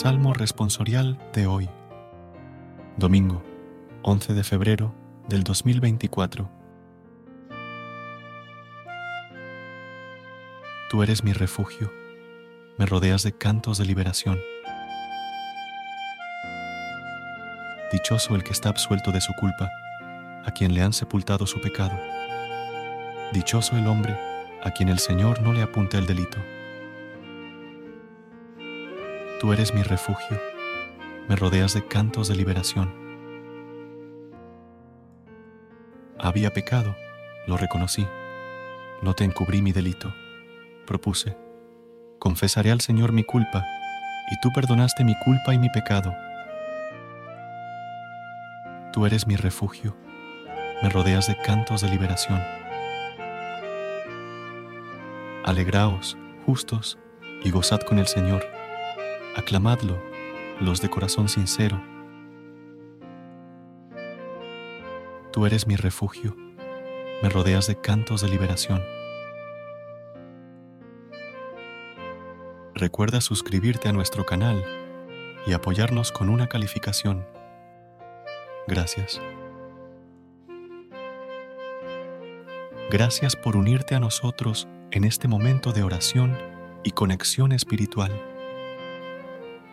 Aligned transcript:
Salmo 0.00 0.32
responsorial 0.32 1.18
de 1.32 1.48
hoy. 1.48 1.68
Domingo, 2.98 3.42
11 4.02 4.32
de 4.32 4.44
febrero 4.44 4.94
del 5.28 5.42
2024. 5.42 6.48
Tú 10.88 11.02
eres 11.02 11.24
mi 11.24 11.32
refugio, 11.32 11.92
me 12.78 12.86
rodeas 12.86 13.24
de 13.24 13.32
cantos 13.32 13.76
de 13.78 13.86
liberación. 13.86 14.38
Dichoso 17.90 18.36
el 18.36 18.44
que 18.44 18.52
está 18.52 18.68
absuelto 18.68 19.10
de 19.10 19.20
su 19.20 19.32
culpa, 19.32 19.68
a 20.44 20.52
quien 20.52 20.74
le 20.74 20.82
han 20.82 20.92
sepultado 20.92 21.44
su 21.44 21.60
pecado. 21.60 21.98
Dichoso 23.32 23.76
el 23.76 23.88
hombre 23.88 24.16
a 24.62 24.70
quien 24.70 24.90
el 24.90 25.00
Señor 25.00 25.42
no 25.42 25.52
le 25.52 25.62
apunta 25.62 25.98
el 25.98 26.06
delito. 26.06 26.38
Tú 29.48 29.54
eres 29.54 29.72
mi 29.72 29.82
refugio, 29.82 30.38
me 31.26 31.34
rodeas 31.34 31.72
de 31.72 31.82
cantos 31.82 32.28
de 32.28 32.36
liberación. 32.36 32.92
Había 36.18 36.52
pecado, 36.52 36.94
lo 37.46 37.56
reconocí, 37.56 38.06
no 39.00 39.14
te 39.14 39.24
encubrí 39.24 39.62
mi 39.62 39.72
delito, 39.72 40.12
propuse. 40.86 41.34
Confesaré 42.18 42.72
al 42.72 42.82
Señor 42.82 43.12
mi 43.12 43.24
culpa, 43.24 43.64
y 44.30 44.38
tú 44.42 44.52
perdonaste 44.52 45.02
mi 45.02 45.14
culpa 45.24 45.54
y 45.54 45.58
mi 45.58 45.70
pecado. 45.70 46.14
Tú 48.92 49.06
eres 49.06 49.26
mi 49.26 49.36
refugio, 49.36 49.96
me 50.82 50.90
rodeas 50.90 51.26
de 51.26 51.38
cantos 51.38 51.80
de 51.80 51.88
liberación. 51.88 52.42
Alegraos, 55.46 56.18
justos, 56.44 56.98
y 57.42 57.50
gozad 57.50 57.80
con 57.80 57.98
el 57.98 58.08
Señor 58.08 58.57
aclamadlo, 59.38 59.96
los 60.60 60.80
de 60.82 60.90
corazón 60.90 61.28
sincero. 61.28 61.80
Tú 65.32 65.46
eres 65.46 65.68
mi 65.68 65.76
refugio, 65.76 66.36
me 67.22 67.28
rodeas 67.28 67.68
de 67.68 67.80
cantos 67.80 68.20
de 68.20 68.28
liberación. 68.28 68.82
Recuerda 72.74 73.20
suscribirte 73.20 73.88
a 73.88 73.92
nuestro 73.92 74.26
canal 74.26 74.64
y 75.46 75.52
apoyarnos 75.52 76.10
con 76.10 76.30
una 76.30 76.48
calificación. 76.48 77.24
Gracias. 78.66 79.20
Gracias 82.90 83.36
por 83.36 83.56
unirte 83.56 83.94
a 83.94 84.00
nosotros 84.00 84.66
en 84.90 85.04
este 85.04 85.28
momento 85.28 85.72
de 85.72 85.84
oración 85.84 86.36
y 86.82 86.90
conexión 86.90 87.52
espiritual. 87.52 88.37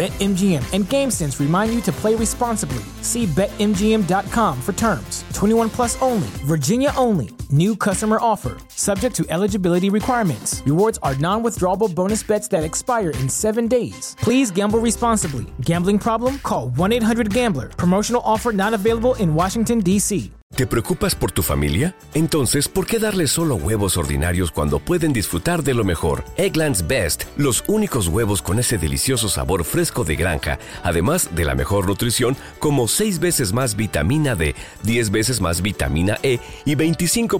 BetMGM 0.00 0.62
and 0.72 0.86
GameSense 0.86 1.38
remind 1.38 1.74
you 1.74 1.82
to 1.82 1.92
play 1.92 2.14
responsibly. 2.14 2.82
See 3.02 3.26
BetMGM.com 3.26 4.62
for 4.62 4.72
terms. 4.72 5.24
21 5.34 5.68
plus 5.68 6.00
only, 6.00 6.28
Virginia 6.46 6.90
only. 6.96 7.39
New 7.52 7.74
customer 7.74 8.18
offer, 8.20 8.58
subject 8.68 9.16
to 9.16 9.26
eligibility 9.28 9.90
requirements. 9.90 10.62
Rewards 10.66 11.00
are 11.02 11.16
non 11.16 11.42
withdrawable 11.42 11.92
bonus 11.92 12.22
bets 12.22 12.46
that 12.46 12.62
expire 12.62 13.10
in 13.18 13.28
seven 13.28 13.66
days. 13.66 14.14
Please 14.20 14.52
gamble 14.52 14.78
responsibly. 14.78 15.46
Gambling 15.60 15.98
problem? 15.98 16.38
Call 16.44 16.68
1 16.68 16.92
800 16.92 17.34
Gambler. 17.34 17.70
Promotional 17.70 18.22
offer 18.24 18.52
not 18.52 18.72
available 18.72 19.16
in 19.16 19.34
Washington, 19.34 19.80
D.C. 19.80 20.30
¿Te 20.56 20.66
preocupas 20.66 21.14
por 21.14 21.30
tu 21.30 21.42
familia? 21.42 21.94
Entonces, 22.12 22.68
¿por 22.68 22.84
qué 22.84 22.98
darles 22.98 23.30
solo 23.30 23.54
huevos 23.54 23.96
ordinarios 23.96 24.50
cuando 24.50 24.80
pueden 24.80 25.12
disfrutar 25.12 25.62
de 25.62 25.74
lo 25.74 25.84
mejor? 25.84 26.24
Egglands 26.36 26.86
Best, 26.88 27.22
los 27.36 27.62
únicos 27.68 28.08
huevos 28.08 28.42
con 28.42 28.58
ese 28.58 28.76
delicioso 28.76 29.28
sabor 29.28 29.64
fresco 29.64 30.02
de 30.02 30.16
granja, 30.16 30.58
además 30.82 31.30
de 31.36 31.44
la 31.44 31.54
mejor 31.54 31.86
nutrición, 31.86 32.36
como 32.58 32.88
6 32.88 33.20
veces 33.20 33.52
más 33.52 33.76
vitamina 33.76 34.34
D, 34.34 34.56
10 34.82 35.12
veces 35.12 35.40
más 35.40 35.62
vitamina 35.62 36.18
E 36.24 36.40
y 36.64 36.74
25% 36.74 37.39